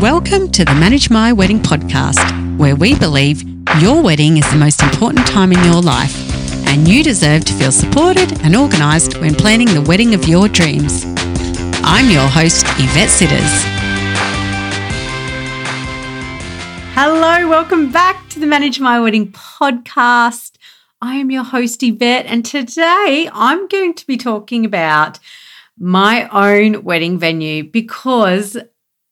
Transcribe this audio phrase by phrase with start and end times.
[0.00, 3.42] Welcome to the Manage My Wedding podcast, where we believe
[3.82, 6.16] your wedding is the most important time in your life,
[6.68, 11.04] and you deserve to feel supported and organised when planning the wedding of your dreams.
[11.84, 13.62] I'm your host, Yvette Sitters.
[16.94, 20.52] Hello, welcome back to the Manage My Wedding podcast.
[21.02, 25.18] I am your host, Yvette, and today I'm going to be talking about
[25.78, 28.56] my own wedding venue because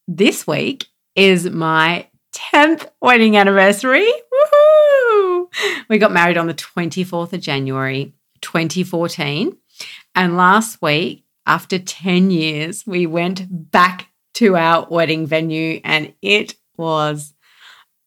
[0.09, 4.11] this week is my 10th wedding anniversary.
[4.33, 5.45] Woohoo!
[5.87, 9.55] We got married on the 24th of January 2014.
[10.15, 16.55] And last week, after 10 years, we went back to our wedding venue and it
[16.75, 17.35] was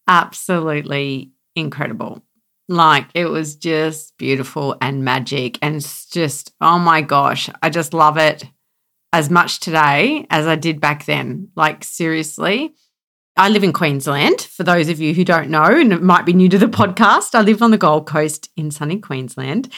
[0.05, 2.21] absolutely incredible.
[2.67, 8.17] Like it was just beautiful and magic and just, oh my gosh, I just love
[8.17, 8.43] it
[9.13, 11.49] as much today as I did back then.
[11.55, 12.73] Like, seriously.
[13.37, 14.41] I live in Queensland.
[14.41, 17.41] For those of you who don't know and might be new to the podcast, I
[17.41, 19.71] live on the Gold Coast in sunny Queensland.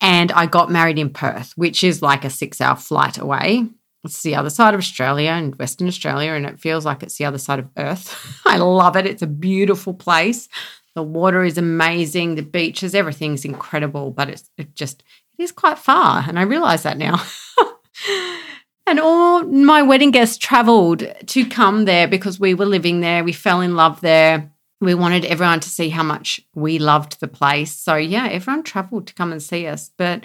[0.00, 3.66] And I got married in Perth, which is like a six hour flight away.
[4.04, 7.24] It's the other side of Australia and Western Australia, and it feels like it's the
[7.24, 8.40] other side of Earth.
[8.46, 9.06] I love it.
[9.06, 10.48] It's a beautiful place.
[10.94, 12.34] The water is amazing.
[12.34, 15.02] The beaches, everything's incredible, but it's it just
[15.38, 17.22] it is quite far, and I realise that now.
[18.86, 23.22] And all my wedding guests traveled to come there because we were living there.
[23.22, 24.50] We fell in love there.
[24.80, 27.72] We wanted everyone to see how much we loved the place.
[27.72, 29.92] So, yeah, everyone traveled to come and see us.
[29.96, 30.24] But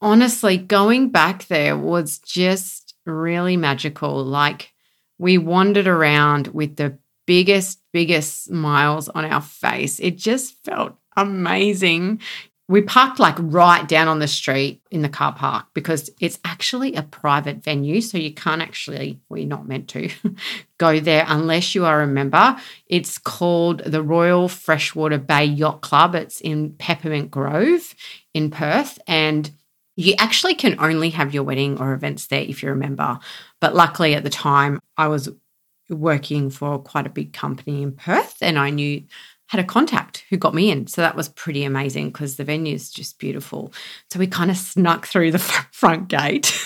[0.00, 4.22] honestly, going back there was just really magical.
[4.22, 4.72] Like,
[5.18, 9.98] we wandered around with the biggest, biggest smiles on our face.
[10.00, 12.20] It just felt amazing
[12.66, 16.94] we parked like right down on the street in the car park because it's actually
[16.94, 18.00] a private venue.
[18.00, 20.10] So you can't actually, we're not meant to
[20.78, 22.56] go there unless you are a member.
[22.86, 26.14] It's called the Royal Freshwater Bay Yacht Club.
[26.14, 27.94] It's in Peppermint Grove
[28.32, 28.98] in Perth.
[29.06, 29.50] And
[29.96, 33.18] you actually can only have your wedding or events there if you're a member.
[33.60, 35.28] But luckily at the time, I was
[35.90, 39.04] working for quite a big company in Perth and I knew
[39.48, 40.86] had a contact who got me in.
[40.86, 43.72] So that was pretty amazing because the venue is just beautiful.
[44.10, 46.58] So we kind of snuck through the front gate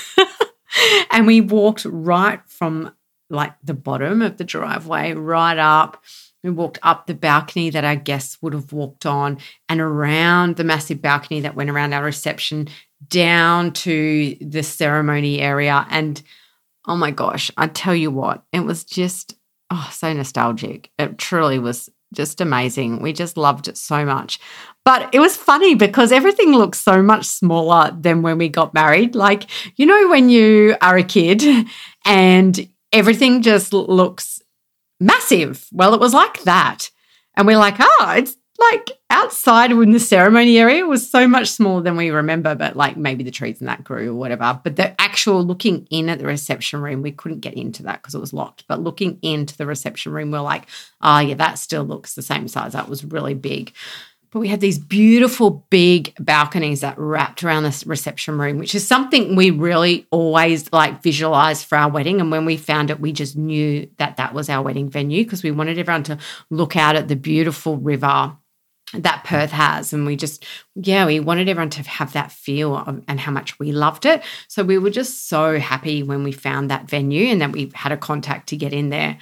[1.10, 2.92] and we walked right from
[3.30, 6.02] like the bottom of the driveway right up.
[6.44, 10.64] We walked up the balcony that our guests would have walked on and around the
[10.64, 12.68] massive balcony that went around our reception
[13.08, 15.84] down to the ceremony area.
[15.90, 16.22] And
[16.86, 19.34] oh my gosh, I tell you what, it was just
[19.70, 20.90] oh, so nostalgic.
[20.98, 23.00] It truly was just amazing.
[23.00, 24.41] We just loved it so much.
[24.84, 29.14] But it was funny because everything looks so much smaller than when we got married.
[29.14, 29.44] Like,
[29.76, 31.42] you know, when you are a kid
[32.06, 34.41] and everything just looks
[34.98, 35.66] massive.
[35.72, 36.91] Well, it was like that.
[37.36, 41.82] And we're like, oh, it's like outside in the ceremony area was so much smaller
[41.82, 44.60] than we remember, but like maybe the trees and that grew or whatever.
[44.62, 48.14] But the actual looking in at the reception room, we couldn't get into that because
[48.14, 48.64] it was locked.
[48.69, 50.66] But looking into the reception room, we're like,
[51.00, 52.72] oh, yeah, that still looks the same size.
[52.72, 53.72] That was really big.
[54.30, 58.86] But we had these beautiful big balconies that wrapped around this reception room, which is
[58.86, 62.20] something we really always like visualized for our wedding.
[62.20, 65.42] And when we found it, we just knew that that was our wedding venue because
[65.42, 66.19] we wanted everyone to
[66.50, 68.36] look out at the beautiful river
[68.94, 69.93] that Perth has.
[69.93, 70.44] And we just,
[70.75, 74.22] yeah, we wanted everyone to have that feel of, and how much we loved it.
[74.49, 77.93] So we were just so happy when we found that venue and that we had
[77.93, 79.19] a contact to get in there.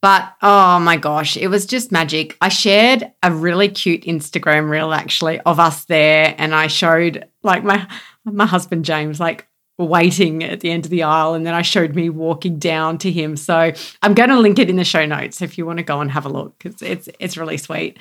[0.00, 2.36] But oh my gosh, it was just magic.
[2.40, 7.64] I shared a really cute Instagram reel actually of us there and I showed like
[7.64, 7.88] my
[8.24, 9.48] my husband James like
[9.78, 13.10] waiting at the end of the aisle and then I showed me walking down to
[13.10, 13.36] him.
[13.36, 16.00] So I'm going to link it in the show notes if you want to go
[16.00, 17.98] and have a look cuz it's it's really sweet.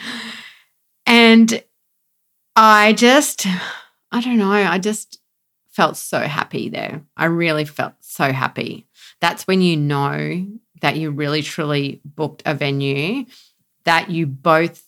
[1.07, 1.63] And
[2.56, 3.47] I just,
[4.12, 5.19] I don't know, I just
[5.69, 7.01] felt so happy there.
[7.16, 8.85] I really felt so happy.
[9.22, 10.45] That's when you know
[10.81, 13.25] that you really truly booked a venue
[13.86, 14.83] that you both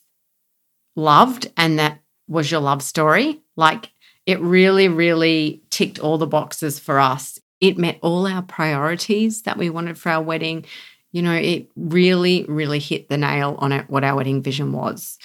[0.95, 3.39] loved and that was your love story.
[3.55, 3.91] Like
[4.25, 7.39] it really, really ticked all the boxes for us.
[7.61, 10.65] It met all our priorities that we wanted for our wedding.
[11.11, 15.17] You know, it really, really hit the nail on it, what our wedding vision was.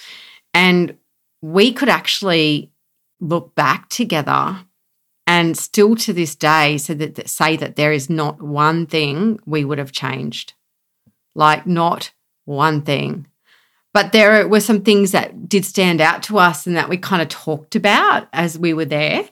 [0.55, 0.97] And
[1.41, 2.71] we could actually
[3.19, 4.65] look back together
[5.27, 9.77] and still to this day that say that there is not one thing we would
[9.77, 10.53] have changed.
[11.35, 12.13] Like not
[12.45, 13.27] one thing.
[13.93, 17.21] But there were some things that did stand out to us and that we kind
[17.21, 19.27] of talked about as we were there.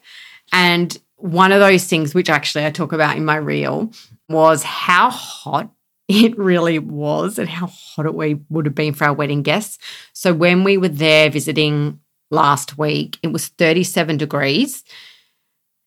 [0.52, 3.90] And one of those things, which actually I talk about in my reel,
[4.28, 5.70] was how hot
[6.08, 9.78] it really was and how hot it would have been for our wedding guests.
[10.12, 14.84] So when we were there visiting last week, it was 37 degrees.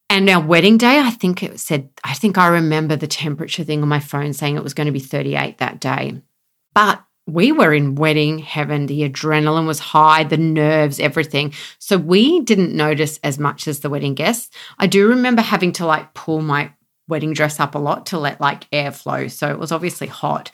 [0.09, 3.81] And our wedding day, I think it said, I think I remember the temperature thing
[3.81, 6.21] on my phone saying it was going to be 38 that day.
[6.73, 8.85] But we were in wedding heaven.
[8.85, 11.53] The adrenaline was high, the nerves, everything.
[11.77, 14.49] So we didn't notice as much as the wedding guests.
[14.79, 16.71] I do remember having to like pull my
[17.07, 19.27] wedding dress up a lot to let like air flow.
[19.27, 20.51] So it was obviously hot.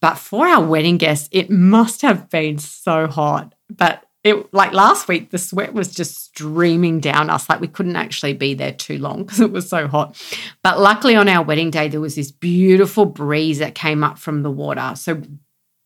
[0.00, 3.54] But for our wedding guests, it must have been so hot.
[3.70, 7.48] But it like last week, the sweat was just streaming down us.
[7.48, 10.20] Like we couldn't actually be there too long because it was so hot.
[10.62, 14.42] But luckily on our wedding day, there was this beautiful breeze that came up from
[14.42, 14.92] the water.
[14.96, 15.22] So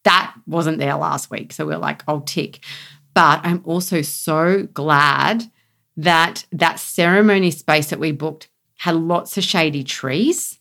[0.04, 1.52] that wasn't there last week.
[1.52, 2.60] So we're like, I'll tick.
[3.14, 5.44] But I'm also so glad
[5.96, 8.48] that that ceremony space that we booked
[8.80, 10.59] had lots of shady trees.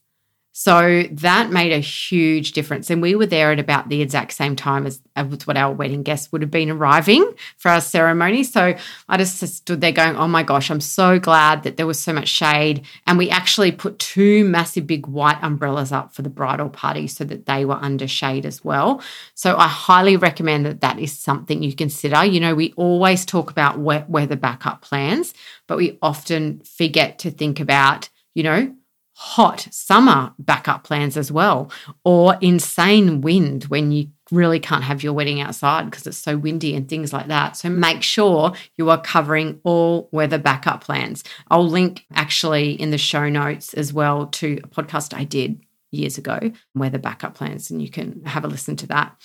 [0.60, 2.90] So that made a huge difference.
[2.90, 6.04] And we were there at about the exact same time as, as what our wedding
[6.04, 8.44] guests would have been arriving for our ceremony.
[8.44, 8.76] So
[9.08, 12.12] I just stood there going, oh my gosh, I'm so glad that there was so
[12.12, 12.86] much shade.
[13.08, 17.24] And we actually put two massive big white umbrellas up for the bridal party so
[17.24, 19.02] that they were under shade as well.
[19.36, 22.26] So I highly recommend that that is something you consider.
[22.26, 25.34] You know, we always talk about weather backup plans,
[25.68, 28.76] but we often forget to think about, you know,
[29.22, 31.70] hot summer backup plans as well,
[32.06, 36.74] or insane wind when you really can't have your wedding outside because it's so windy
[36.74, 37.58] and things like that.
[37.58, 41.26] So make sure you are covering all weather backup plans.
[41.50, 45.60] I'll link actually in the show notes as well to a podcast I did
[45.92, 46.40] years ago,
[46.74, 49.18] weather backup plans, and you can have a listen to that.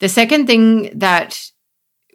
[0.00, 1.52] The second thing that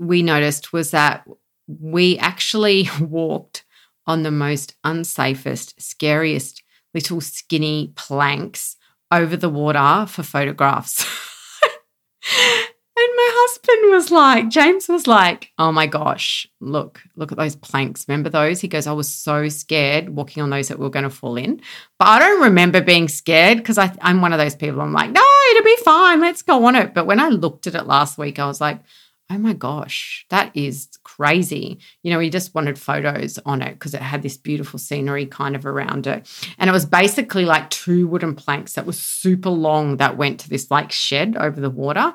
[0.02, 1.26] we noticed was that
[1.66, 3.64] we actually walked
[4.06, 6.62] on the most unsafest, scariest
[6.96, 8.78] little skinny planks
[9.12, 11.04] over the water for photographs.
[11.68, 17.58] and my husband was like, James was like, oh my gosh, look, look at those
[17.58, 18.06] planks.
[18.08, 18.62] Remember those?
[18.62, 21.36] He goes, I was so scared walking on those that we were going to fall
[21.36, 21.62] in.
[22.00, 24.82] But I don't remember being scared because I'm one of those people.
[24.82, 26.22] I'm like, no, it'll be fine.
[26.22, 26.94] Let's go on it.
[26.94, 28.80] But when I looked at it last week, I was like,
[29.30, 31.80] oh my gosh, that is crazy.
[32.04, 35.56] You know, we just wanted photos on it because it had this beautiful scenery kind
[35.56, 36.30] of around it.
[36.60, 40.50] And it was basically like two wooden planks that was super long that went to
[40.50, 42.13] this like shed over the water.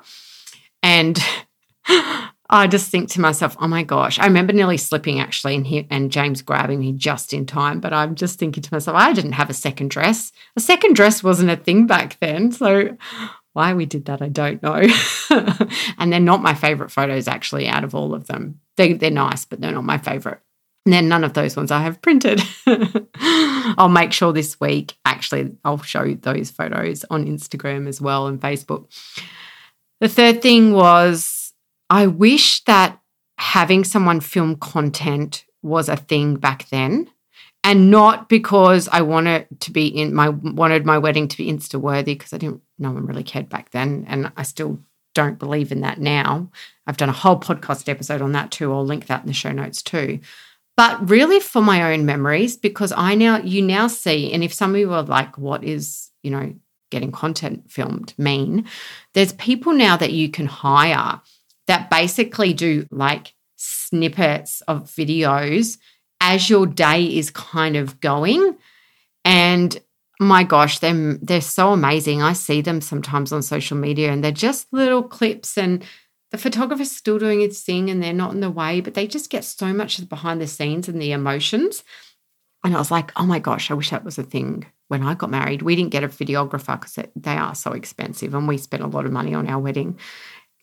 [0.82, 1.18] And
[2.52, 5.86] I just think to myself, oh my gosh, I remember nearly slipping actually and he,
[5.90, 7.80] and James grabbing me just in time.
[7.80, 10.32] But I'm just thinking to myself, I didn't have a second dress.
[10.56, 12.52] A second dress wasn't a thing back then.
[12.52, 12.96] So
[13.52, 14.82] why we did that, I don't know.
[15.99, 18.61] and they're not my favorite photos, actually, out of all of them.
[18.76, 20.41] They, they're nice, but they're not my favorite.
[20.87, 22.43] And then none of those ones I have printed.
[23.17, 28.41] I'll make sure this week, actually, I'll show those photos on Instagram as well and
[28.41, 28.87] Facebook.
[30.00, 31.53] The third thing was
[31.91, 32.99] I wish that
[33.37, 37.11] having someone film content was a thing back then
[37.62, 41.80] and not because I wanted to be in my wanted my wedding to be insta
[41.80, 44.80] worthy because I didn't no one really cared back then and I still
[45.14, 46.50] don't believe in that now.
[46.86, 48.72] I've done a whole podcast episode on that too.
[48.72, 50.20] I'll link that in the show notes too.
[50.76, 54.74] But really for my own memories because I now you now see and if some
[54.74, 56.54] of you are like what is, you know,
[56.90, 58.66] getting content filmed mean,
[59.12, 61.20] there's people now that you can hire
[61.66, 65.76] that basically do like snippets of videos
[66.20, 68.56] as your day is kind of going.
[69.24, 69.81] And
[70.20, 72.22] my gosh, they're, they're so amazing.
[72.22, 75.82] I see them sometimes on social media and they're just little clips and
[76.31, 79.31] the photographer's still doing its thing and they're not in the way, but they just
[79.31, 81.82] get so much behind the scenes and the emotions.
[82.62, 85.15] And I was like, oh my gosh, I wish that was a thing when I
[85.15, 85.62] got married.
[85.62, 89.06] We didn't get a videographer because they are so expensive and we spent a lot
[89.06, 89.98] of money on our wedding.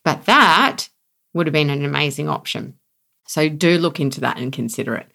[0.06, 0.88] But that
[1.34, 2.76] would have been an amazing option.
[3.28, 5.12] So do look into that and consider it.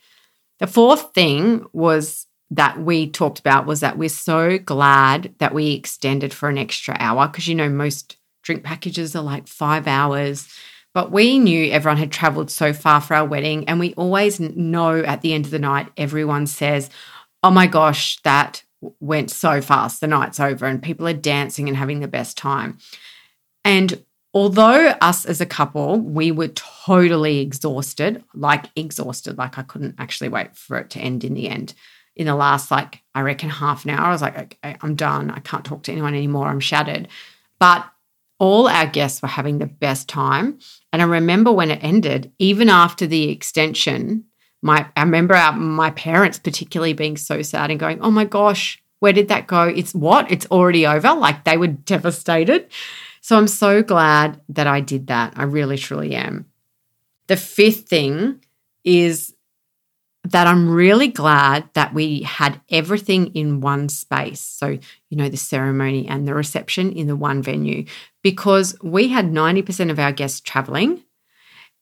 [0.63, 5.73] The fourth thing was that we talked about was that we're so glad that we
[5.73, 10.49] extended for an extra hour because you know most drink packages are like 5 hours.
[10.95, 15.01] But we knew everyone had traveled so far for our wedding and we always know
[15.01, 16.91] at the end of the night everyone says
[17.43, 18.63] oh my gosh that
[19.01, 22.79] went so fast the night's over and people are dancing and having the best time.
[23.65, 29.97] And although us as a couple, we were totally exhausted, like exhausted, like I couldn't
[29.99, 31.75] actually wait for it to end in the end.
[32.15, 35.31] In the last, like, I reckon half an hour, I was like, okay, I'm done.
[35.31, 36.49] I can't talk to anyone anymore.
[36.49, 37.09] I'm shattered.
[37.59, 37.87] But
[38.39, 40.59] all our guests were having the best time.
[40.93, 44.25] And I remember when it ended, even after the extension,
[44.61, 48.83] my I remember our, my parents particularly being so sad and going, "Oh my gosh,
[49.03, 49.65] Where did that go?
[49.65, 50.31] It's what?
[50.31, 51.13] It's already over.
[51.15, 52.69] Like they were devastated.
[53.23, 55.35] So I'm so glad that I did that.
[55.37, 56.47] I really, truly am.
[57.29, 58.45] The fifth thing
[58.85, 59.35] is
[60.25, 64.41] that I'm really glad that we had everything in one space.
[64.41, 67.87] So, you know, the ceremony and the reception in the one venue,
[68.23, 71.03] because we had 90% of our guests traveling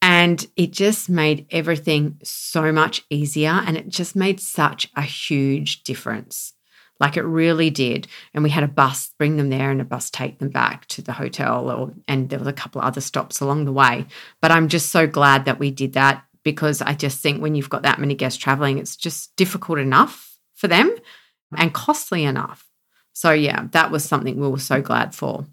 [0.02, 5.82] and it just made everything so much easier and it just made such a huge
[5.82, 6.54] difference.
[7.00, 8.06] Like it really did.
[8.34, 11.02] And we had a bus bring them there and a bus take them back to
[11.02, 14.06] the hotel or and there was a couple of other stops along the way.
[14.40, 17.70] But I'm just so glad that we did that because I just think when you've
[17.70, 20.94] got that many guests traveling, it's just difficult enough for them
[21.56, 22.66] and costly enough.
[23.12, 25.46] So, yeah, that was something we were so glad for.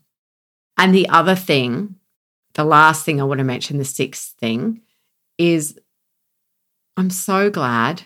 [0.77, 1.95] And the other thing,
[2.53, 4.81] the last thing I want to mention, the sixth thing,
[5.37, 5.79] is
[6.95, 8.03] I'm so glad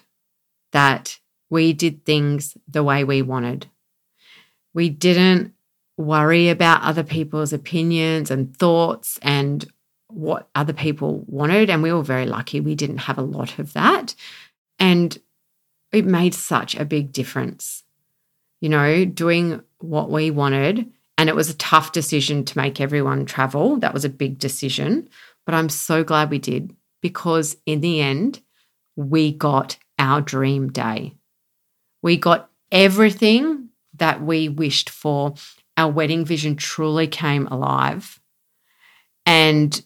[0.71, 1.19] that
[1.51, 3.67] we did things the way we wanted.
[4.73, 5.53] We didn't
[5.97, 9.69] worry about other people's opinions and thoughts and
[10.07, 11.69] what other people wanted.
[11.69, 14.15] And we were very lucky we didn't have a lot of that.
[14.79, 15.15] And
[15.91, 17.83] it made such a big difference,
[18.61, 20.89] you know, doing what we wanted.
[21.17, 23.75] And it was a tough decision to make everyone travel.
[23.77, 25.09] That was a big decision.
[25.45, 28.41] But I'm so glad we did because in the end,
[28.95, 31.15] we got our dream day.
[32.01, 35.35] We got everything that we wished for.
[35.77, 38.19] Our wedding vision truly came alive.
[39.25, 39.81] And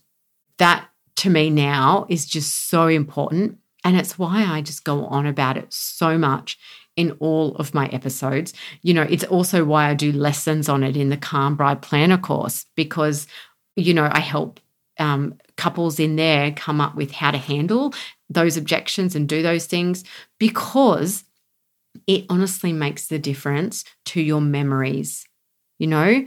[0.57, 3.57] that to me now is just so important.
[3.83, 6.57] And it's why I just go on about it so much
[6.95, 8.53] in all of my episodes.
[8.81, 12.17] You know, it's also why I do lessons on it in the Calm Bride Planner
[12.17, 13.27] course because,
[13.75, 14.59] you know, I help
[14.97, 17.93] um, couples in there come up with how to handle
[18.29, 20.03] those objections and do those things
[20.39, 21.23] because
[22.07, 25.25] it honestly makes the difference to your memories.
[25.79, 26.25] You know,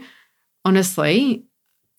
[0.63, 1.45] honestly,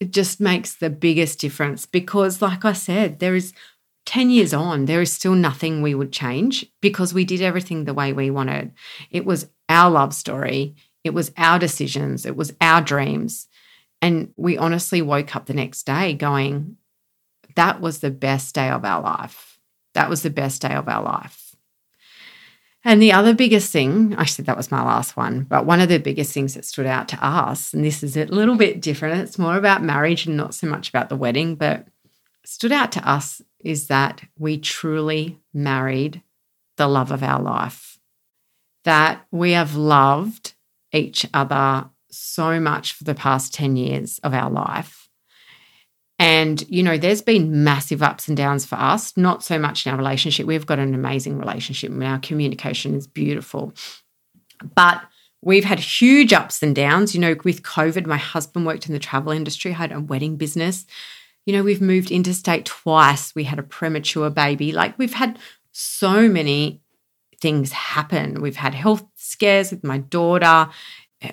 [0.01, 3.53] it just makes the biggest difference because, like I said, there is
[4.07, 7.95] 10 years on, there is still nothing we would change because we did everything the
[7.95, 8.73] way we wanted.
[9.11, 10.75] It was our love story,
[11.05, 13.47] it was our decisions, it was our dreams.
[14.03, 16.77] And we honestly woke up the next day going,
[17.57, 19.59] that was the best day of our life.
[19.95, 21.50] That was the best day of our life.
[22.83, 25.91] And the other biggest thing, I said that was my last one, but one of
[25.91, 29.21] the biggest things that stood out to us, and this is a little bit different,
[29.21, 31.87] it's more about marriage and not so much about the wedding, but
[32.45, 36.23] stood out to us is that we truly married
[36.79, 37.99] the love of our life,
[38.85, 40.55] that we have loved
[40.93, 45.00] each other so much for the past 10 years of our life
[46.21, 49.93] and, you know, there's been massive ups and downs for us, not so much in
[49.93, 50.45] our relationship.
[50.45, 53.73] We've got an amazing relationship and our communication is beautiful.
[54.75, 55.01] But
[55.41, 57.15] we've had huge ups and downs.
[57.15, 60.85] You know, with COVID, my husband worked in the travel industry, had a wedding business.
[61.47, 63.35] You know, we've moved interstate twice.
[63.35, 64.73] We had a premature baby.
[64.73, 65.39] Like, we've had
[65.73, 66.83] so many
[67.41, 68.43] things happen.
[68.43, 70.69] We've had health scares with my daughter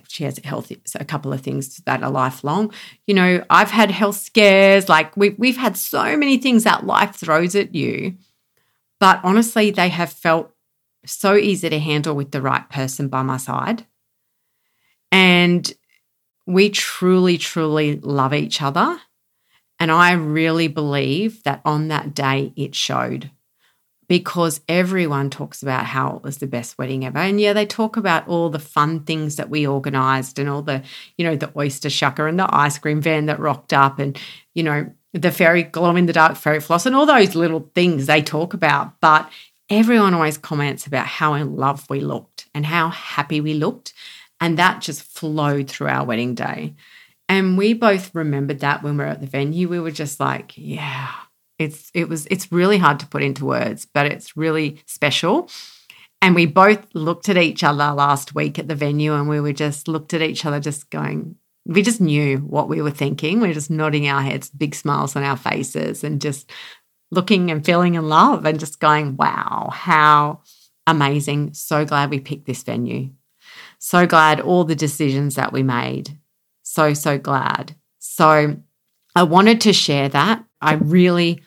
[0.08, 2.74] she has health a couple of things that are lifelong.
[3.06, 7.15] You know i've had health scares like we, we've had so many things that life
[7.15, 8.17] throws at you
[9.00, 10.51] but honestly they have felt
[11.10, 13.86] so easy to handle with the right person by my side.
[15.12, 15.72] And
[16.46, 19.00] we truly truly love each other.
[19.79, 23.29] And i really believe that on that day it showed
[24.08, 27.18] because everyone talks about how it was the best wedding ever.
[27.18, 30.82] And yeah, they talk about all the fun things that we organized and all the,
[31.18, 34.18] you know, the oyster shucker and the ice cream van that rocked up and,
[34.54, 38.06] you know, the fairy glow in the dark fairy floss and all those little things
[38.06, 39.00] they talk about.
[39.02, 39.30] But
[39.70, 43.94] everyone always comments about how in love we looked and how happy we looked.
[44.40, 46.76] And that just flowed through our wedding day.
[47.28, 49.68] And we both remembered that when we were at the venue.
[49.68, 51.12] We were just like, yeah,
[51.60, 55.50] it's it was it's really hard to put into words, but it's really special.
[56.22, 59.54] And we both looked at each other last week at the venue and we were
[59.54, 61.36] just looked at each other just going
[61.68, 63.42] we just knew what we were thinking.
[63.42, 66.50] We are just nodding our heads, big smiles on our faces and just
[67.12, 70.42] looking and feeling in love and just going, wow, how
[70.88, 71.54] amazing.
[71.54, 73.10] So glad we picked this venue.
[73.80, 76.18] So glad all the decisions that we made.
[76.64, 77.76] So, so glad.
[78.00, 78.56] So
[79.14, 80.46] I wanted to share that.
[80.62, 81.44] I really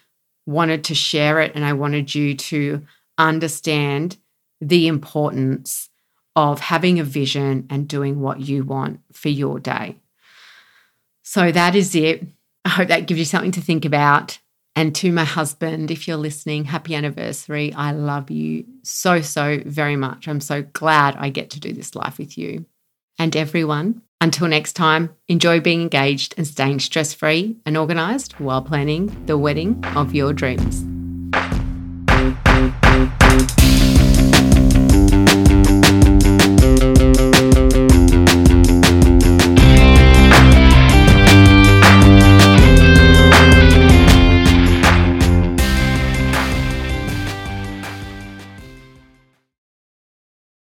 [0.51, 2.83] wanted to share it and I wanted you to
[3.17, 4.17] understand
[4.61, 5.89] the importance
[6.37, 9.97] of having a vision and doing what you want for your day.
[11.23, 12.27] So that is it.
[12.65, 14.39] I hope that gives you something to think about.
[14.77, 17.73] And to my husband, if you're listening, happy anniversary.
[17.75, 20.29] I love you so, so very much.
[20.29, 22.67] I'm so glad I get to do this life with you.
[23.19, 28.63] And everyone, until next time, enjoy being engaged and staying stress free and organized while
[28.63, 30.90] planning the wedding of your dreams.